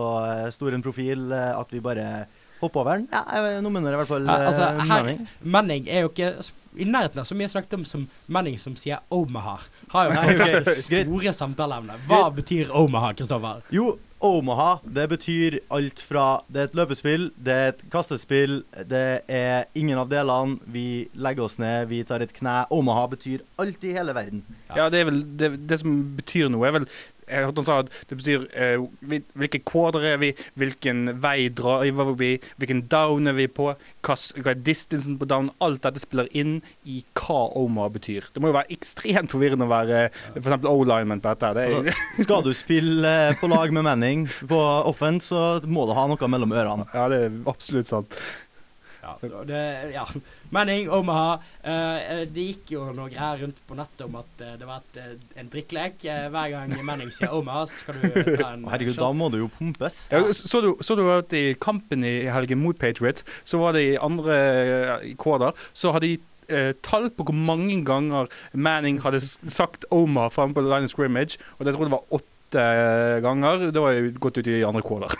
[0.52, 2.26] stor en profil at vi bare
[2.66, 3.08] hopper over den?
[3.12, 5.24] Ja, jeg nominerer i hvert fall Ja, altså, eh, her, Manning.
[5.56, 6.32] Manning er jo ikke
[6.74, 9.58] i nærheten av så mye snakket om som Manning som sier Omaha.
[9.92, 10.82] Har jo Nei, fått ok, det greit.
[11.06, 12.08] store samtaleemnet.
[12.10, 13.60] Hva betyr Omaha, Kristoffer?
[13.74, 13.92] Jo,
[14.24, 19.66] Omaha, det betyr alt fra Det er et løpespill, det er et kastespill, det er
[19.76, 20.56] ingen av delene.
[20.72, 22.62] Vi legger oss ned, vi tar et kne.
[22.72, 24.40] Omaha betyr alt i hele verden.
[24.74, 26.88] Ja, det er vel det, det som betyr noe, er vel
[27.28, 31.48] jeg hørte han sa at det betyr uh, hvil- hvilke kvader er vi, hvilken vei
[31.56, 33.70] driver vi, hvilken down er vi på,
[34.04, 35.50] hva, hva er distansen på down.
[35.64, 38.30] Alt dette spiller inn i hva Omar betyr.
[38.34, 40.04] Det må jo være ekstremt forvirrende å være
[40.36, 40.68] f.eks.
[40.70, 41.52] O-lineman på dette.
[41.56, 44.58] Det er, Altså, skal du spille eh, på lag med Manning på
[44.90, 46.84] offense, så må du ha noe mellom ørene.
[46.94, 48.16] ja, det er absolutt sant.
[49.04, 49.62] Ja, det,
[49.94, 50.04] ja.
[50.54, 51.38] Manning, Omaha.
[51.60, 55.24] Uh, det gikk jo noe greier rundt på nettet om at eh, det var et,
[55.38, 56.02] en drikkelek.
[56.04, 59.50] Hver gang Manning sier Omaha, så skal du ta en Herregud, da må du jo
[59.52, 60.04] pumpes.
[60.10, 63.76] Ja, Ja, så, du, så du at i kampen i helgen mot Patriots, så var
[63.76, 64.36] det i andre
[65.04, 70.32] i kvader, så hadde de eh, tall på hvor mange ganger Manning hadde sagt Omar
[70.34, 73.70] framme på line of scrimmage, og det tror jeg det var åtte eh, ganger.
[73.72, 75.14] Det var jeg gått ut i andre kvader.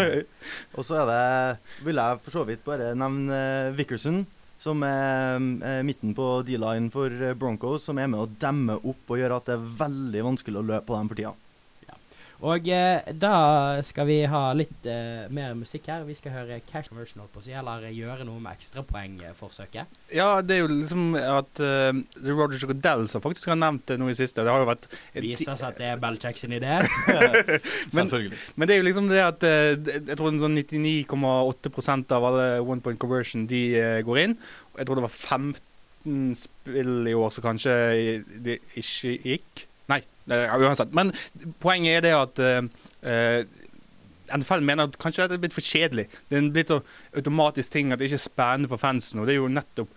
[0.76, 4.22] Og så er det Vil jeg for så vidt bare nevne eh, Vickerson,
[4.60, 9.14] som er eh, midten på D-line for eh, Broncos, som er med å demme opp
[9.14, 11.34] og gjøre at det er veldig vanskelig å løpe på dem for tida.
[12.38, 16.04] Og eh, da skal vi ha litt eh, mer musikk her.
[16.06, 19.96] Vi skal høre Cash Conversion, holdt på å si, eller gjøre noe med ekstrapoengforsøket.
[20.14, 21.90] Ja, det er jo liksom at uh,
[22.22, 24.44] Roger Godell som faktisk har nevnt det nå i siste.
[24.46, 24.86] Det har jo vært
[25.18, 26.76] Viser seg at det er Belchek sin idé.
[27.96, 28.38] Men- Selvfølgelig.
[28.54, 32.84] Men det er jo liksom det at uh, Jeg tror sånn 99,8% av alle one
[32.86, 34.36] point conversion de uh, går inn.
[34.78, 37.74] Jeg tror det var 15 spill i år som kanskje
[38.46, 39.64] det ikke gikk.
[39.88, 40.92] Nei, uansett.
[40.96, 41.14] Men
[41.62, 42.62] poenget er det at eh,
[43.08, 43.58] eh,
[44.36, 46.06] NFL mener at kanskje det er blitt for kjedelig.
[46.28, 46.80] Det er en blitt så
[47.16, 49.22] automatisk ting at det ikke er spennende for fansen.
[49.22, 49.92] Og det er jo nettopp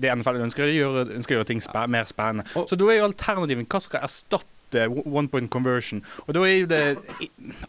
[0.00, 0.68] det NFL ønsker.
[0.68, 2.48] De gjør, ønsker å gjøre ting spe mer spennende.
[2.68, 6.02] Så da er jo alternativen hva skal erstatte one point conversion?
[6.26, 6.80] Og da er jo det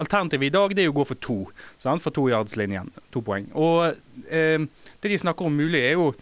[0.01, 1.37] Alternativet i dag det er jo å gå for to.
[1.83, 2.03] Sant?
[2.03, 2.89] For toyardslinjen.
[3.15, 3.47] To poeng.
[3.55, 3.91] Og
[4.31, 4.65] eh,
[5.03, 6.13] det de snakker om mulig, er jo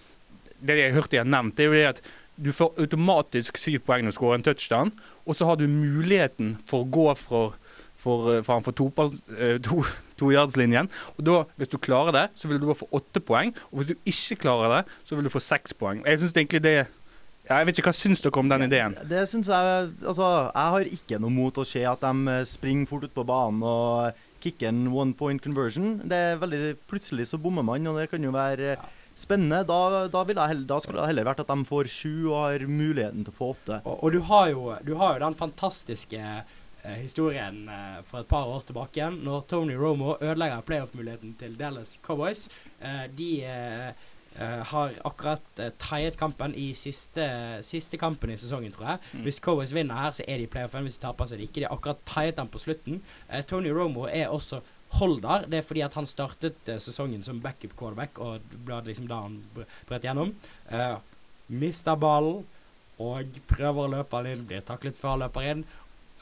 [0.66, 2.00] Det jeg hørt de har nevnt, det er jo det at
[2.36, 4.92] du får automatisk syv poeng når du skårer en touchdown,
[5.26, 7.56] og så har du muligheten for å gå for
[8.06, 8.92] for, eh, for, for to,
[9.40, 9.82] eh, to,
[10.20, 10.90] toyardslinjen.
[11.18, 13.56] Og da, hvis du klarer det, så vil du bare få åtte poeng.
[13.72, 16.04] Og hvis du ikke klarer det, så vil du få seks poeng.
[16.06, 16.76] Jeg synes egentlig det
[17.46, 18.96] ja, Jeg vet ikke hva syns dere om den ideen?
[19.06, 22.90] Det syns jeg Altså, jeg har ikke noe mot å se at de eh, springer
[22.90, 26.00] fort ut på banen og kicker en one point conversion.
[26.06, 28.76] Det er veldig Plutselig så bommer man, og det kan jo være
[29.16, 29.64] spennende.
[29.68, 32.38] Da, da, vil jeg heller, da skulle det heller vært at de får sju og
[32.44, 33.82] har muligheten til å få åtte.
[33.84, 38.32] Og, og du, har jo, du har jo den fantastiske eh, historien eh, for et
[38.32, 42.50] par år tilbake igjen, når Tony Romo ødelegger playoff-muligheten til Dallas Cowboys.
[42.82, 43.90] Eh, de eh,
[44.36, 47.26] eh, har akkurat teiet tiet kampen i siste,
[47.66, 49.04] siste kampen i sesongen, tror jeg.
[49.14, 49.26] Mm.
[49.28, 50.88] Hvis Cowboys vinner her, så er de i playoffen.
[50.88, 51.62] Hvis de taper, så er de ikke.
[51.62, 53.04] De har akkurat teiet den på slutten.
[53.30, 54.62] Eh, Tony Romo er også
[55.00, 55.48] holder.
[55.52, 59.22] Det er fordi at han startet eh, sesongen som backup quarterback, og ble liksom da
[59.26, 60.36] han br- brøt gjennom.
[60.72, 60.98] Uh,
[61.48, 62.44] mister ballen
[63.02, 65.66] og prøver å løpe han inn, blir taklet før han løper inn.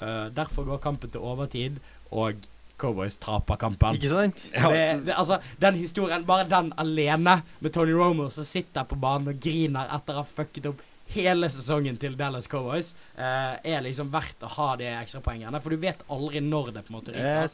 [0.02, 1.78] Uh, derfor går kampen til overtid,
[2.12, 2.42] og
[2.82, 3.96] Cowboys taper kampen.
[3.96, 4.48] Ikke sant?
[4.52, 9.32] Det, det, altså, den historien, bare den alene, med Tony Romo som sitter på banen
[9.32, 10.82] og griner etter å ha fucket opp
[11.14, 15.62] hele sesongen til Dallas Cowboys, eh, er liksom verdt å ha de ekstrapoengene.
[15.62, 17.42] For du vet aldri når det på en måte Jeg ryker.
[17.42, 17.54] Jeg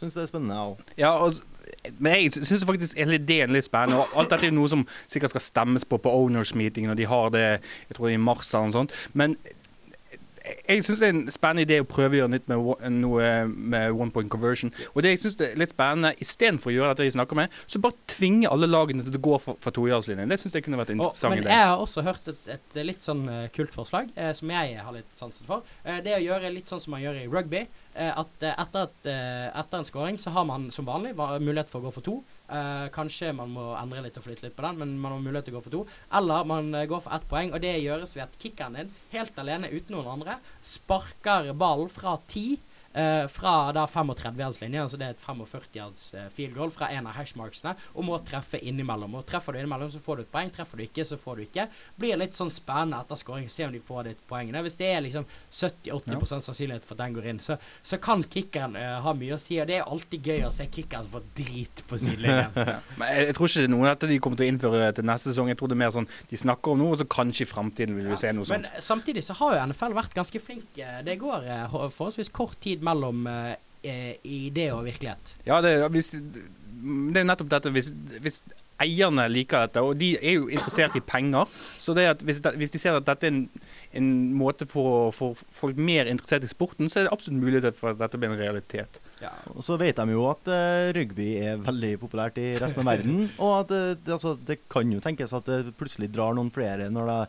[0.00, 0.94] syns det er spennende, òg.
[0.96, 1.40] Ja, og,
[1.98, 4.00] men jeg syns faktisk hele ideen er litt spennende.
[4.04, 7.08] Og alt dette er noe som sikkert skal stemmes på på owners meeting, og de
[7.10, 8.96] har det jeg tror i mars eller noe sånt.
[9.12, 9.36] Men
[10.68, 13.92] jeg syns det er en spennende idé å prøve å gjøre nytt med noe med
[13.96, 14.72] one point conversion.
[14.94, 17.80] Og det jeg synes er litt spennende, istedenfor å gjøre dette de snakker med, så
[17.82, 20.30] bare tvinge alle lagene til å gå for, for tohjulslinjen.
[20.30, 21.44] Det syns jeg kunne vært en interessant idé.
[21.44, 24.78] men jeg har også hørt et, et litt sånn eh, kult forslag, eh, som jeg
[24.78, 25.66] har litt sansen for.
[25.84, 27.66] Eh, det å gjøre litt sånn som man gjør i rugby.
[27.96, 31.80] eh, at eh, etter, eh, etter en scoring så har man som vanlig mulighet for
[31.80, 32.18] å gå for to.
[32.46, 35.48] Eh, kanskje man må endre litt og flytte litt på den, men man har mulighet
[35.48, 35.80] til å gå for to.
[36.14, 39.40] Eller man uh, går for ett poeng, og det gjøres ved at kickeren din, helt
[39.42, 42.60] alene uten noen andre, sparker ballen fra ti.
[42.96, 47.16] Eh, fra da 35-yardslinjen, altså det er et 45-yards eh, field goal fra en av
[47.18, 49.14] hashmarksene, og må treffe innimellom.
[49.20, 50.50] Og Treffer du innimellom, så får du et poeng.
[50.54, 51.68] Treffer du ikke, så får du ikke.
[52.00, 54.62] Blir litt sånn spennende etter scoring, se om de får de poengene.
[54.66, 57.56] Hvis det er liksom 70-80 sannsynlighet for at den går inn, så,
[57.86, 59.58] så kan kickeren eh, ha mye å si.
[59.62, 62.52] Og det er alltid gøy å se kickeren som får drit på sidelinjen.
[63.00, 64.90] Men jeg, jeg tror ikke det er noe av dette de kommer til å innføre
[64.96, 65.50] til neste sesong.
[65.52, 67.96] Jeg tror det er mer sånn de snakker om noe, og så kanskje i framtiden
[67.98, 68.70] vil vi se noe Men sånt.
[68.72, 70.80] Men samtidig så har jo NFL vært ganske flink.
[70.82, 75.34] eh, Det går eh, forholdsvis kort tid mellom eh, eh, idé og virkelighet.
[75.48, 77.72] Ja, det, hvis, det er nettopp dette.
[77.74, 78.42] Hvis, hvis
[78.82, 81.48] eierne liker dette, og de er jo interessert i penger,
[81.80, 83.40] så det at hvis, de, hvis de ser at dette er en,
[83.96, 87.78] en måte for å få folk mer interessert i sporten, så er det absolutt mulighet
[87.78, 89.00] for at dette blir en realitet.
[89.22, 92.92] Ja, Og så vet de jo at uh, rugby er veldig populært i resten av
[92.92, 93.30] verden.
[93.44, 96.90] Og at uh, det, altså, det kan jo tenkes at det plutselig drar noen flere
[96.92, 97.20] når det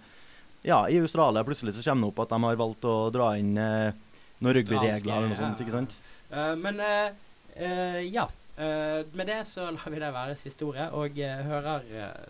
[0.67, 3.53] Ja, i Australia plutselig så kommer det opp at de har valgt å dra inn
[3.61, 3.95] eh,
[4.39, 5.63] noen rugbyregler eller noe sånt.
[5.63, 5.95] ikke sant?
[6.31, 8.29] Uh, men uh, ja.
[8.57, 11.83] Med det så lar vi det være siste ordet, og hører,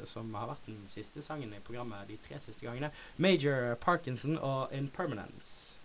[0.04, 4.74] som har vært den siste sangen i programmet de tre siste gangene, Major Parkinson og
[4.76, 5.78] Impermanence.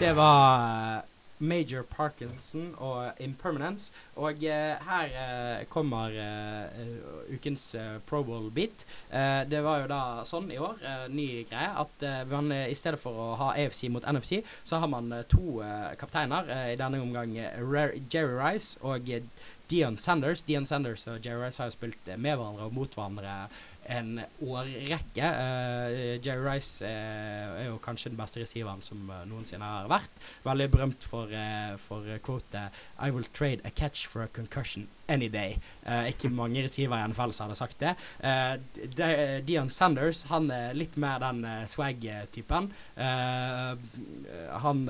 [0.00, 1.06] Det var
[1.38, 3.92] Major Parkinson og Impermanence.
[4.16, 7.70] Og eh, her eh, kommer eh, ukens
[8.06, 8.84] Pro Bowl-beat.
[9.10, 10.80] Eh, det var jo da sånn i år,
[11.12, 15.12] ny greie, at man i stedet for å ha AFC mot NFC, så har man
[15.30, 15.60] to
[16.00, 16.48] kapteiner.
[16.72, 19.08] I denne omgang Jerry Rice og
[19.68, 20.42] Dion Sanders.
[20.46, 23.34] Dion Sanders og Jerry Rice har jo spilt med hverandre og mot hverandre
[23.88, 25.24] en årrekke.
[25.24, 30.20] Uh, Jerry Rice uh, er jo kanskje den beste receiveren som uh, noensinne har vært.
[30.44, 35.56] Veldig berømt for, uh, quotet I will trade a catch for a concussion any day.
[36.10, 37.94] Ikke mange receivere i NFL som hadde sagt det.
[38.92, 39.06] De,
[39.48, 41.40] Dion Sanders han er litt mer den
[41.72, 42.68] swag-typen.
[44.66, 44.82] Han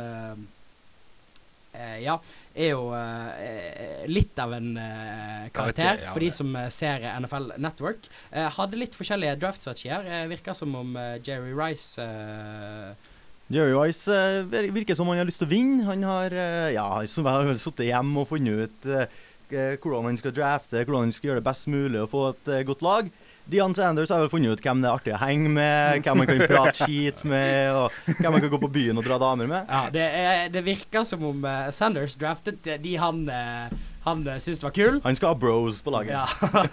[2.03, 2.17] ja,
[2.59, 8.09] er jo eh, litt av en eh, karakter, for de som eh, ser NFL Network.
[8.33, 10.09] Eh, hadde litt forskjellige draftstrategier.
[10.09, 13.15] Eh, virker som om eh, Jerry Rice eh,
[13.49, 15.87] Jerry Rice eh, virker som han har lyst til å vinne.
[15.89, 19.07] Han har eh, ja, som har vel sittet hjemme og funnet ut eh,
[19.55, 22.53] eh, hvordan han skal drafte, hvordan han skal gjøre det best mulig å få et
[22.53, 23.09] eh, godt lag.
[23.49, 26.29] Dion Sanders har vel funnet ut hvem det er artig å henge med, hvem man
[26.29, 29.71] kan prate skit med, og hvem man kan gå på byen og dra damer med.
[29.71, 33.73] Ja, det, er, det virker som om eh, Sanders draftet eh, de han, uh,
[34.05, 35.01] han uh, syntes var kul.
[35.07, 36.13] Han skal ha bros på laget.
[36.13, 36.27] Ja,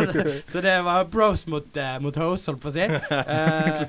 [0.51, 2.89] Så det var bros mot, uh, mot hoes, holdt på å si.
[2.91, 3.85] Eh,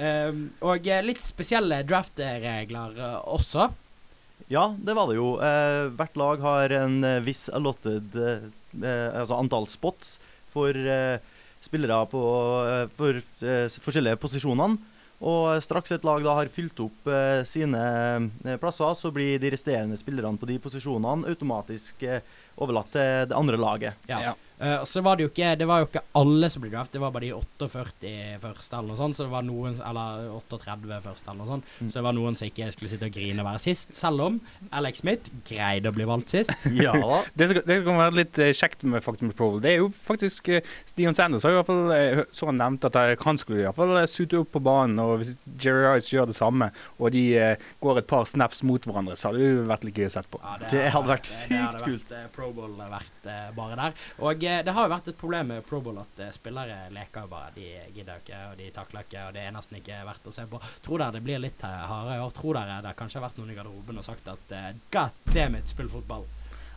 [0.00, 3.68] em, og eh, litt spesielle draftregler eh, også.
[4.50, 5.34] Ja, det var det jo.
[5.44, 8.48] Eh, hvert lag har en eh, viss allotted eh,
[8.80, 10.16] eh, altså antall spots
[10.50, 11.20] for eh,
[11.60, 12.22] spillere på
[12.66, 14.78] eh, for eh, forskjellige posisjonene.
[15.20, 17.80] Og straks et lag da har fylt opp eh, sine
[18.40, 22.22] eh, plasser, så blir de resterende spillerne på de posisjonene automatisk eh,
[22.60, 24.08] overlatt til det andre laget.
[24.08, 24.30] Ja.
[24.30, 24.38] Ja.
[24.60, 26.98] Eh, og så var det jo ikke Det var jo ikke alle som ble draftet,
[26.98, 29.16] det var bare de 48 første, eller noe sånt.
[29.16, 31.70] Så det var noen Eller 38 første, eller noe sånt.
[31.80, 31.88] Mm.
[31.88, 34.36] Så det var noen som ikke skulle sitte og grine og være sist, selv om
[34.76, 36.52] Alex Smith greide å bli valgt sist.
[36.80, 36.92] Ja.
[37.36, 39.50] Det, som- det kan være litt eh, kjekt med Factum Pro.
[39.62, 42.96] Det er jo faktisk eh, Stian Sanders har i hvert fall så han nevnt at
[43.24, 44.98] han skulle i hvert fall sute opp på banen.
[45.02, 47.24] Og hvis Jerry Rice gjør det samme, og de
[47.82, 50.40] går et par snaps mot hverandre, så hadde det vært litt gøy å sette på.
[50.44, 52.12] Ja, Det hadde vært det, det hadde sykt kult.
[52.14, 53.98] Vært, Pro Bowl vært bare der.
[54.20, 57.52] Og det har jo vært et problem med Pro Bowl at eh, spillere leker bare.
[57.56, 60.46] De gidder ikke, og de takler ikke, og det er nesten ikke verdt å se
[60.50, 60.60] på.
[60.84, 62.36] Tror dere det blir litt eh, hardere i år?
[62.36, 65.58] Tror dere det kanskje har vært noen i garderoben og sagt at eh, God damn
[65.58, 66.28] it, spill fotball?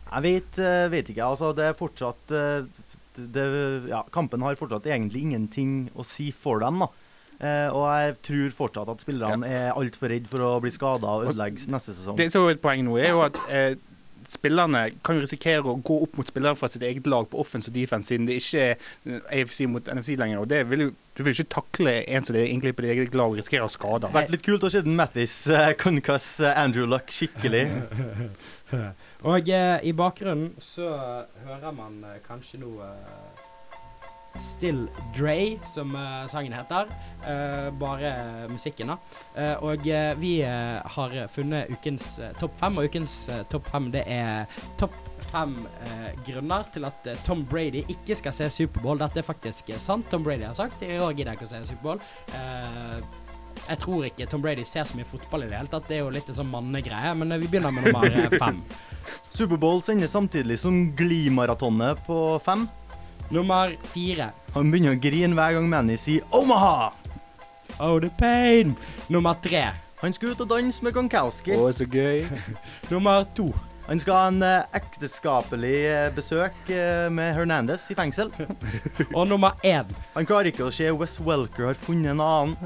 [0.04, 1.30] Jeg vet, eh, vet ikke.
[1.30, 2.68] Altså, det er fortsatt eh,
[3.14, 3.46] det,
[3.88, 6.84] ja, Kampen har fortsatt egentlig ingenting å si for dem.
[6.84, 6.92] da.
[7.34, 11.32] Uh, og jeg tror fortsatt at spillerne er altfor redd for å bli skada og
[11.32, 12.16] ødelegge neste sesong.
[12.16, 13.74] Det som er et poeng nå, er jo at eh,
[14.32, 17.70] spillerne kan jo risikere å gå opp mot spillere fra sitt eget lag på offense
[17.70, 20.42] og defense, siden det ikke er eh, AFC mot NFC lenger.
[20.42, 23.14] og det vil jo, Du vil ikke takle en som er egentlig på ditt eget
[23.14, 24.10] lag og risikerer skader.
[24.10, 27.68] vært litt kult å se den Mathis uh, concuss uh, Andrew Luck skikkelig.
[29.24, 30.88] Og uh, i bakgrunnen så
[31.46, 33.43] hører man eh, kanskje noe eh,
[34.40, 36.90] Still Dre, som uh, sangen heter.
[37.24, 38.12] Uh, bare
[38.50, 38.98] musikken, da.
[39.34, 39.86] Eh, og
[40.20, 43.16] vi har funnet ukens topp fem, og ukens
[43.50, 44.94] topp fem det er topp
[45.30, 45.54] fem
[46.26, 49.00] grunner til at Tom Brady ikke skal se Superbowl.
[49.00, 50.06] Dette er faktisk sant.
[50.10, 52.02] Tom Brady har sagt i år gidder jeg ikke å se Superbowl.
[52.34, 53.24] Uh,
[53.64, 55.86] jeg tror ikke Tom Brady ser så mye fotball i det hele tatt.
[55.88, 58.60] Det er jo litt en sånn mannegreie, men vi begynner med nummer fem.
[59.34, 62.66] Superbowl sender samtidig som Gli-maratonet på fem.
[63.30, 64.30] Nummer fire.
[64.54, 66.92] Han begynner å grine hver gang Manny sier 'Omaha'.
[67.80, 68.76] Oh, the pain.
[69.08, 69.70] Nummer tre.
[70.02, 71.54] Han skal ut og danse med Gronkowski.
[71.56, 72.26] Å, så gøy.
[72.92, 73.48] Nummer to.
[73.86, 78.30] Han skal ha en eh, ekteskapelig eh, besøk eh, med Hernandez i fengsel.
[79.18, 79.90] Og nummer én.
[80.14, 82.56] Han klarer ikke å se Wes Welker har funnet en annen.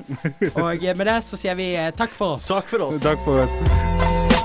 [0.54, 2.52] Og med det så sier vi eh, takk for oss.
[2.52, 3.02] Takk for oss.
[3.02, 4.37] Takk for oss.